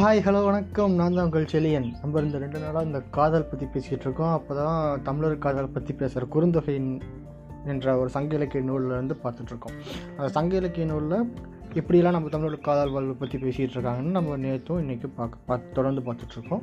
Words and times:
Hi 0.00 0.20
hello 0.24 0.44
வணக்கம். 0.44 0.92
நான் 0.94 1.14
தான் 1.14 1.24
உங்கள் 1.24 1.46
செலியன். 1.52 1.88
நம்ம 2.00 2.20
இந்த 2.20 2.38
ரெண்டு 2.38 2.58
நாளாக 2.58 2.86
இந்த 2.86 3.00
காதல் 3.10 3.44
பற்றி 3.44 3.66
பேசிக்கிட்டு 3.66 4.04
இருக்கோம். 4.04 4.32
அப்போ 4.32 4.54
தான் 4.54 5.02
தமிழர் 5.02 5.38
காதல் 5.38 5.68
பற்றி 5.68 5.92
பேசுகிற 5.92 6.26
குறுந்தொகையின் 6.34 7.00
என்ற 7.66 7.98
ஒரு 7.98 8.08
சங்க 8.08 8.34
இலக்கிய 8.34 8.62
நூலில் 8.62 8.90
இருந்து 8.90 9.16
பார்த்துட்ருக்கோம் 9.24 9.76
அந்த 10.16 10.28
சங்க 10.28 10.56
இலக்கிய 10.56 10.86
நூலில் 10.86 11.32
இப்படிலாம் 11.74 12.10
நம்ம 12.10 12.28
தமிழோட 12.28 12.60
காதல் 12.60 12.90
வாழ்வை 12.90 13.14
பற்றி 13.14 13.38
பேசிகிட்டு 13.38 13.76
இருக்காங்கன்னு 13.76 14.16
நம்ம 14.16 14.36
நேற்றும் 14.36 14.80
இன்றைக்கி 14.82 15.06
பார்க்க 15.16 15.38
பார்த்து 15.46 15.72
தொடர்ந்து 15.72 16.00
பார்த்துட்ருக்கோம் 16.00 16.62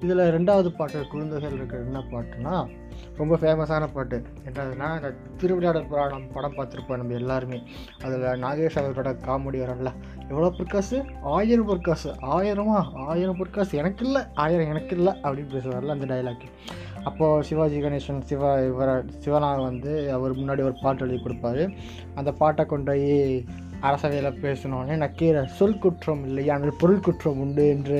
இதில் 0.00 0.18
ரெண்டாவது 0.18 0.68
பாட்டு 0.68 1.06
குழந்தைகள் 1.10 1.52
இருக்கிற 1.52 1.82
என்ன 1.82 1.98
பாட்டுனா 1.98 2.68
ரொம்ப 3.16 3.36
ஃபேமஸான 3.36 3.88
பாட்டு. 3.92 4.22
என்னதுன்னா 4.44 4.94
இந்த 4.94 5.14
திருவிளையாடல் 5.36 5.86
புராணம் 5.86 6.32
படம் 6.32 6.54
பார்த்துருப்போம் 6.54 6.96
நம்ம 6.96 7.12
எல்லாருமே. 7.12 7.62
அதில் 8.04 8.20
நாகேஷ் 8.20 8.78
அவர்களோட 8.78 9.12
காமெடி 9.26 9.60
வரல 9.62 9.92
எவ்வளோ 10.28 10.50
பொற்காசு? 10.50 11.04
ஆயிரம் 11.22 11.66
பொற்காசு. 11.66 12.10
ஆயிரமா? 12.10 12.92
ஆயிரம் 12.94 13.36
பொற்காசு. 13.36 13.78
எனக்கு 13.78 14.06
இல்லை 14.06 14.22
ஆயிரம் 14.34 14.68
எனக்கு 14.68 14.96
இல்லை 14.96 15.12
அப்படின்னு 15.22 15.54
பேசுவார்ல 15.56 15.96
அந்த 15.96 16.14
டைலாக் 16.14 16.48
அப்போது 17.04 17.44
சிவாஜி 17.44 17.80
கணேசன் 17.80 18.20
சிவா 18.20 18.56
இவர 18.56 18.90
சிவனா 19.24 19.62
வந்து 19.62 20.12
அவர் 20.12 20.36
முன்னாடி 20.36 20.62
ஒரு 20.62 20.74
பாட்டு 20.82 21.08
எழுதி 21.08 21.22
கொடுப்பாரு. 21.22 21.76
அந்த 22.14 22.32
பாட்டை 22.32 22.64
கொண்டு 22.64 22.92
போய் 22.92 23.44
அரசவையில் 23.84 24.40
பேசினோடனே 24.42 24.96
நக்கீர 24.96 25.44
சொல் 25.56 25.78
குற்றம் 25.78 26.24
இல்லை 26.26 26.44
ஆனால் 26.48 26.78
பொருள் 26.78 27.00
குற்றம் 27.00 27.40
உண்டு 27.40 27.64
என்று 27.68 27.98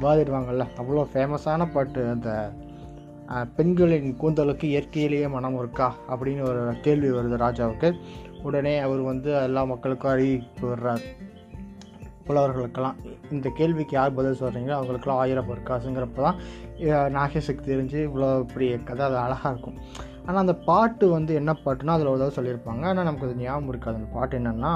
வாதிடுவாங்கள்ல 0.00 0.66
அவ்வளோ 0.76 1.06
ஃபேமஸான 1.12 1.66
பாட்டு 1.72 2.02
அந்த 2.10 2.30
பெண்களின் 3.56 4.08
கூந்தலுக்கு 4.20 4.66
இயற்கையிலேயே 4.70 5.26
மனம் 5.28 5.58
இருக்கா 5.58 5.88
அப்படின்னு 6.08 6.42
ஒரு 6.42 6.62
கேள்வி 6.82 7.10
வருது 7.10 7.36
ராஜாவுக்கு. 7.38 7.88
உடனே 8.42 8.78
அவர் 8.78 9.02
வந்து 9.02 9.30
எல்லா 9.40 9.64
மக்களுக்கும் 9.64 10.12
அறிவிப்பு 10.12 10.64
விடுறார். 10.68 11.04
புலவர்களுக்கெல்லாம். 12.26 12.98
இந்த 13.30 13.48
கேள்விக்கு 13.50 13.96
யார் 13.96 14.16
பதில் 14.16 14.40
சொல்கிறீங்களோ 14.40 14.76
அவங்களுக்கெல்லாம் 14.76 15.20
ஆயிரம் 15.20 15.48
பேர் 15.48 15.62
தான் 16.20 16.38
அஹ், 16.88 17.10
தெரிஞ்சு 17.66 17.98
இவ்வளோ 18.04 18.28
பெரிய 18.52 18.78
கதை 18.82 19.04
அது 19.04 19.18
அழகாக 19.18 19.52
இருக்கும். 19.52 19.78
ஆனால் 20.24 20.42
அந்த 20.42 20.54
பாட்டு 20.64 21.08
வந்து 21.08 21.34
என்ன 21.34 21.52
பாட்டுனா 21.64 21.92
அதில் 21.92 22.06
ஒரு 22.06 22.20
தடவை 22.20 22.34
சொல்லியிருப்பாங்க. 22.36 22.84
ஆனால் 22.84 23.04
நமக்கு 23.04 23.26
அது 23.26 23.42
ஞாபகம் 23.42 23.68
இருக்காது. 23.68 23.96
அந்த 23.96 24.10
பாட்டு 24.12 24.38
என்னென்னா 24.38 24.72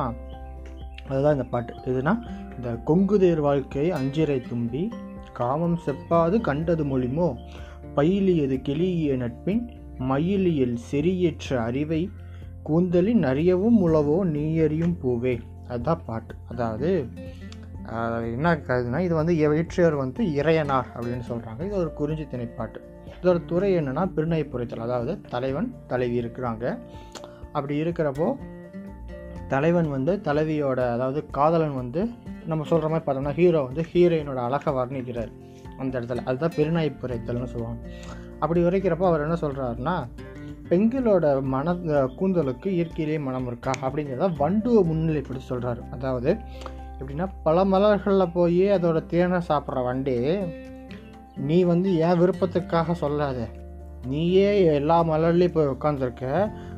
அதுதான் 1.09 1.33
இந்த 1.33 1.45
பாட்டு. 1.45 1.75
இதுனா 1.75 2.15
இந்த 2.57 2.71
கொங்குதேர் 2.87 3.41
வாழ்க்கை 3.41 3.91
அஞ்சிரை 3.91 4.49
தும்பி 4.49 4.83
காமம் 5.33 5.77
செப்பாது 5.77 6.41
கண்டது 6.41 6.85
மொழிமோ? 6.85 7.29
பயிலியது 7.97 8.57
கிளிய 8.63 9.17
நட்பின் 9.17 9.65
மயிலியல் 9.99 10.77
செறியேற்ற 10.91 11.57
அறிவை 11.57 12.11
கூந்தலின் 12.63 13.23
அறியவும் 13.23 13.79
உளவோ? 13.87 14.17
நீயறியும் 14.29 14.97
பூவே. 15.03 15.35
அதுதான் 15.69 16.03
பாட்டு. 16.07 16.35
அதாவது 16.51 16.91
என்ன 18.33 18.55
கருதுனா 18.55 18.99
இது 18.99 19.15
வந்து 19.15 19.33
இயற்றியவர் 19.35 19.97
வந்து 19.97 20.25
இறையனார் 20.25 20.91
அப்படின்னு 20.97 21.25
சொல்கிறாங்க 21.29 21.61
இது 21.67 21.77
ஒரு 21.77 21.93
குறிஞ்சி 21.93 22.23
திணைப்பாட்டு 22.23 22.81
இதோட 23.23 23.45
துறை 23.45 23.77
என்னென்னா 23.77 24.07
பிரிணை 24.15 24.45
புரைத்தல். 24.45 24.85
அதாவது 24.87 25.21
தலைவன் 25.21 25.69
தலைவி 25.87 26.19
இருக்கிறாங்க. 26.21 26.79
அப்படி 27.53 27.75
இருக்கிறப்போ 27.83 28.29
தலைவன் 29.49 29.89
வந்து 29.91 30.13
தலைவியோட 30.25 30.81
அதாவது 30.93 31.27
காதலன் 31.31 31.75
வந்து 31.75 32.01
நம்ம 32.47 32.65
சொல்கிற 32.65 32.89
மாதிரி 32.89 33.05
பார்த்தோம்னா 33.07 33.33
ஹீரோ 33.33 33.61
வந்து 33.63 33.83
ஹீரோயினோட 33.93 34.37
அழகை 34.37 34.73
வர்ணிக்கிறார் 34.73 35.33
அந்த 35.79 36.01
இடத்துல. 36.01 36.25
அதுதான் 36.25 36.55
பெருநாய் 36.57 36.99
புரைத்தல்னு 37.03 37.53
சொல்லுவாங்க. 37.53 37.81
அப்படி 38.39 38.61
உரைக்கிறப்போ 38.63 39.07
அவர் 39.07 39.21
என்ன 39.21 39.35
சொல்கிறாருன்னா 39.35 39.97
பெண்களோட 40.71 41.43
மன 41.43 41.73
கூந்தலுக்கு 42.19 42.67
இயற்கையிலேயே 42.67 43.19
மனம் 43.19 43.47
இருக்கா? 43.47 43.73
அப்படிங்கிறத 43.83 44.29
வண்டுவை 44.39 44.83
முன்னிலைப்படுத்தி 44.91 45.49
சொல்கிறாரு 45.49 45.83
அதாவது 45.91 46.31
எப்படின்னா 46.99 47.27
பல 47.43 47.65
மலர்களில் 47.65 48.33
போய் 48.33 48.63
அதோட 48.69 49.07
தேனை 49.07 49.41
சாப்பிட்ற 49.49 49.83
வண்டி 49.85 50.17
நீ 51.37 51.63
வந்து 51.63 51.97
என் 51.97 52.21
விருப்பத்துக்காக 52.21 52.93
சொல்லாத? 52.93 53.39
நீயே 54.07 54.65
எல்லா 54.65 55.05
மலர்லேயும் 55.05 55.53
போய் 55.53 55.73
உட்காந்துருக்க 55.75 56.25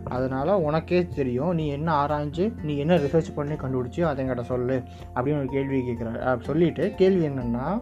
அதனால் 0.09 0.49
உனக்கே 0.49 1.07
தெரியும் 1.07 1.55
நீ 1.55 1.67
என்ன 1.67 2.07
ஆராய்ஞ்சு 2.07 2.53
நீ 2.63 2.77
என்ன 2.77 2.95
ரிசர்ச் 2.97 3.35
பண்ணி 3.35 3.55
கண்டுபிடிச்சி 3.55 4.01
அதை 4.01 4.25
என்கிட்ட 4.25 4.41
சொல்லு 4.43 4.83
அப்படின்னு 5.15 5.39
ஒரு 5.39 5.49
கேள்வி 5.49 5.81
கேட்குறாரு 5.81 6.41
சொல்லிவிட்டு 6.41 6.95
கேள்வி 6.95 7.29
என்னென்னா 7.29 7.81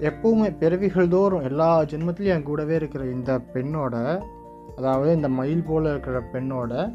எப்போவுமே 0.00 0.56
பிறவிகள் 0.58 1.08
தோறும் 1.08 1.42
எல்லா 1.42 1.82
ஜென்மத்திலையும் 1.82 2.34
என் 2.34 2.42
கூடவே 2.42 2.74
இருக்கிற 2.74 3.04
இந்த 3.04 3.40
பெண்ணோட 3.54 4.20
அதாவது 4.76 5.14
இந்த 5.14 5.28
மயில் 5.28 5.62
போல் 5.62 5.90
இருக்கிற 5.90 6.22
பெண்ணோட 6.32 6.92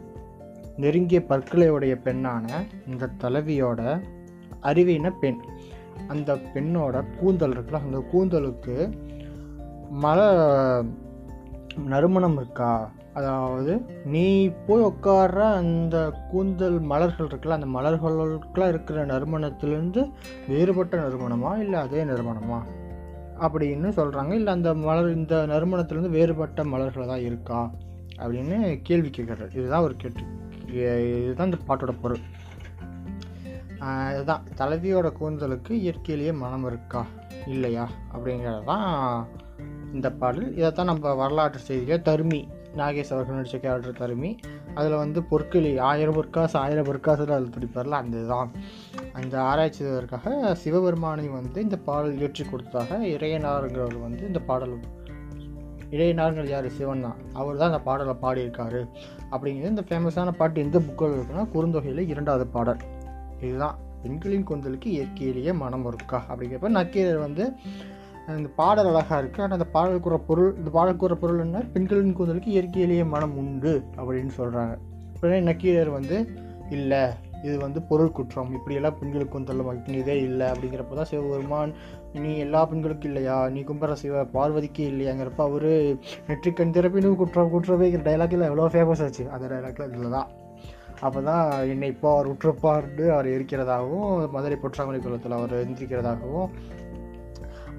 நெருங்கிய 0.78 1.26
பற்களையுடைய 1.30 1.96
பெண்ணான 2.04 2.48
இந்த 2.88 3.10
தலைவியோட 3.24 4.02
அறிவின 4.64 5.14
பெண். 5.20 5.42
அந்த 6.08 6.36
பெண்ணோட 6.54 7.18
கூந்தல் 7.20 7.52
இருக்குல்ல 7.52 7.82
அந்த 7.82 8.04
கூந்தலுக்கு 8.14 8.76
மழை 9.90 10.28
நறுமணம் 11.86 12.36
இருக்கா? 12.36 12.92
அதாவது 13.14 13.82
நீ 14.06 14.48
போய் 14.48 14.84
உட்கார்ற 14.84 15.40
அந்த 15.54 16.12
கூந்தல் 16.32 16.80
மலர்கள் 16.80 17.28
இருக்குல்ல 17.28 17.50
அந்த 17.50 17.80
மலர்களுக்கெல்லாம் 17.80 18.68
இருக்கிற 18.68 19.06
நறுமணத்திலேருந்து 19.06 20.12
வேறுபட்ட 20.48 20.98
நறுமணமா 20.98 21.58
இல்லை 21.58 21.80
அதே 21.80 22.04
நறுமணமா? 22.04 22.62
அப்படின்னு 23.40 23.88
சொல்கிறாங்க 23.90 24.32
இல்லை 24.34 24.54
அந்த 24.54 24.74
மலர் 24.74 25.16
இந்த 25.16 25.46
நறுமணத்துலேருந்து 25.48 26.10
வேறுபட்ட 26.10 26.64
மலர்கள் 26.64 27.08
தான் 27.08 27.20
இருக்கா? 27.20 27.72
அப்படின்னு 28.18 28.80
கேள்வி 28.84 29.10
கேட்குறாரு. 29.10 29.56
இதுதான் 29.56 29.82
ஒரு 29.82 29.96
கேட்டு 29.96 30.22
இதுதான் 30.68 31.46
இந்த 31.46 31.58
பாட்டோட 31.68 31.96
பொருள். 32.02 32.18
இதுதான். 34.12 34.44
தலைவியோட 34.58 35.12
கூந்தலுக்கு 35.20 35.72
இயற்கையிலேயே 35.72 36.32
மனம் 36.32 36.66
இருக்கா? 36.66 37.06
இல்லையா? 37.48 37.90
அப்படிங்கிறது 38.16 38.64
தான் 38.64 39.28
இந்த 39.94 40.12
பாடல். 40.12 40.56
இதைத்தான் 40.56 40.86
நம்ம 40.86 41.14
வரலாற்று 41.14 41.60
செய்தியில் 41.68 42.08
தருமி 42.08 42.48
நாகேஷ் 42.78 43.14
அவர்கள் 43.14 43.36
நடித்த 43.36 43.58
கேரக்டர் 43.58 44.00
தருமி. 44.02 44.38
அதில் 44.76 44.96
வந்து 44.96 45.24
பொற்களி 45.32 45.80
ஆயிரம் 45.80 46.14
பொற்காசு 46.14 46.60
ஆயிரம் 46.60 46.86
பொற்காசுல 46.86 47.30
அதில் 47.30 47.54
துடிப்பார்ல 47.60 47.98
அந்த 48.02 48.18
இதுதான். 48.18 48.52
அந்த 49.14 49.42
ஆராய்ச்சி 49.42 49.78
செய்வதற்காக 49.78 50.56
சிவபெருமானை 50.56 51.28
வந்து 51.28 51.62
இந்த 51.62 51.78
பாடல் 51.78 52.18
இயற்றி 52.18 52.46
கொடுத்ததாக 52.46 53.06
இறையனாருங்கிறவர் 53.06 54.02
வந்து 54.02 54.28
இந்த 54.28 54.40
பாடல் 54.40 54.80
இறையனாருங்கிறது 55.92 56.50
யார்? 56.50 56.70
சிவன் 56.70 57.02
தான். 57.02 57.16
அவர் 57.34 57.58
தான் 57.58 57.72
அந்த 57.72 57.84
பாடலை 57.84 58.16
பாடியிருக்காரு. 58.22 58.88
அப்படிங்கிறது 59.32 59.70
இந்த 59.70 59.84
ஃபேமஸான 59.90 60.32
பாட்டு 60.32 60.62
எந்த 60.62 60.80
புக்கில் 60.80 61.16
இருக்குன்னா 61.18 61.48
குறுந்தொகையில் 61.54 62.08
இரண்டாவது 62.08 62.48
பாடல். 62.48 62.78
இதுதான். 63.42 63.78
பெண்களின் 64.04 64.48
கொந்தலுக்கு 64.48 64.86
இயற்கையிலேயே 64.86 65.54
மனம் 65.54 65.86
இருக்கா 65.86 66.26
அப்படிங்கிறப்ப 66.30 66.68
நக்கீரர் 66.68 67.18
வந்து 67.18 67.52
அந்த 68.34 68.50
பாடல் 68.60 68.90
அழகாக 68.92 69.20
இருக்குது 69.22 69.44
ஆனால் 69.46 69.58
அந்த 69.60 69.68
பாடல் 69.76 70.04
கூற 70.06 70.18
பொருள் 70.28 70.52
இந்த 70.60 70.70
பாடல் 70.76 71.02
கூற 71.04 71.16
பொருள் 71.22 71.44
என்ன? 71.46 71.64
பெண்களின் 71.74 72.18
கூந்தலுக்கு 72.18 72.52
இயற்கையிலேயே 72.56 73.06
மனம் 73.14 73.38
உண்டு 73.42 73.74
அப்படின்னு 74.00 74.34
சொல்கிறாங்க 74.40 74.76
உடனே 75.22 75.40
நக்கீரர் 75.50 75.98
வந்து 75.98 76.18
இல்லை 76.78 77.02
இது 77.48 77.54
வந்து 77.64 77.80
பொருள் 77.90 78.16
குற்றம். 78.18 78.50
இப்படியெல்லாம் 78.58 78.96
பெண்களுக்கு 79.00 79.34
கூந்தல் 79.34 79.68
வைக்கினதே 79.68 80.16
இல்லை. 80.28 80.48
அப்படிங்கிறப்ப 80.54 80.96
தான் 80.98 81.10
சிவபெருமான் 81.12 81.72
நீ 82.24 82.32
எல்லா 82.46 82.62
பெண்களுக்கும் 82.72 83.10
இல்லையா? 83.12 83.38
நீ 83.54 83.60
கும்பர 83.70 83.96
சிவ 84.02 84.24
பார்வதிக்கு 84.34 84.84
இல்லையாங்கிறப்ப 84.92 85.42
அவர் 85.50 85.72
நெற்றிக்கண் 86.30 86.76
திறப்பினும் 86.78 87.20
குற்றம் 87.22 87.54
குற்றவேங்கிற 87.54 88.04
டைலாக்கில் 88.10 88.48
எவ்வளோ 88.50 88.68
ஃபேமஸ் 88.74 89.04
ஆச்சு. 89.06 89.26
அந்த 89.36 89.46
டைலாக்ல 89.54 89.88
இதில் 89.92 90.16
தான். 90.18 90.30
அப்போ 91.08 91.20
தான் 91.30 91.46
என்னை 91.74 91.90
இப்போ 91.94 92.08
அவர் 92.16 92.32
உற்றப்பார்னு 92.34 93.06
அவர் 93.16 93.28
இருக்கிறதாகவும் 93.36 94.32
மதுரை 94.36 94.58
பொற்றாமலை 94.64 95.00
குளத்தில் 95.06 95.38
அவர் 95.38 95.54
எந்திரிக்கிறதாகவும் 95.66 96.50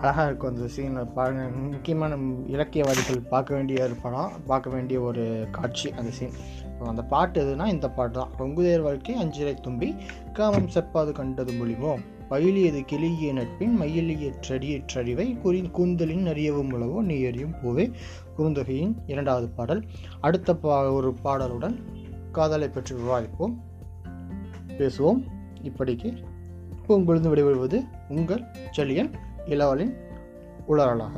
அழகாக 0.00 0.26
இருக்கும் 0.26 0.54
அந்த 0.54 0.68
சீன் 0.68 1.12
பாருங்க. 1.12 1.42
முக்கியமான 1.42 2.16
இலக்கியவாதிகள் 2.46 3.28
பார்க்க 3.28 3.54
வேண்டிய 3.54 3.84
ஒரு 3.84 3.94
படம் 4.02 4.30
பார்க்க 4.46 4.70
வேண்டிய 4.70 5.00
ஒரு 5.00 5.46
காட்சி 5.50 5.90
அந்த 5.90 6.10
சீன் 6.10 6.30
அந்த 6.84 7.02
பாட்டு 7.02 7.38
எதுனா 7.44 7.66
இந்த 7.66 7.90
பாட்டு 7.90 8.18
தான். 8.18 8.30
பொங்குதேர் 8.38 8.82
வாழ்க்கை 8.82 9.14
அஞ்சிரை 9.24 9.54
தும்பி 9.60 9.94
காமம் 10.32 10.68
செப்பாது 10.68 11.12
கண்டது 11.12 11.52
மொழிமோ? 11.52 11.92
பயிலியது 12.30 12.84
கிளிய 12.84 13.32
நட்பின் 13.32 13.74
மயிலிய 13.76 14.32
ற்றடியற்றறிவை 14.48 15.38
குறி 15.38 15.70
கூந்தலின் 15.72 16.26
அறியவும் 16.26 16.72
உளவோ? 16.72 17.02
நீ 17.02 17.20
எறியும் 17.20 17.54
பூவே? 17.62 17.92
குறுந்தொகையின் 18.38 18.94
இரண்டாவது 19.06 19.48
பாடல். 19.48 19.84
அடுத்த 20.20 20.54
பா 20.54 20.90
ஒரு 20.90 21.14
பாடலுடன் 21.24 21.76
காதலை 22.32 22.68
பற்றி 22.68 22.96
விவாதிப்போம். 22.96 23.54
பேசுவோம். 24.68 25.22
இப்படிக்கு 25.62 26.16
உங்களிருந்து 26.88 27.34
விடைபெறுவது 27.34 27.78
உங்கள் 28.08 28.44
செலியன் 28.76 29.12
இளவலின் 29.46 29.96
உளறலாக. 30.68 31.12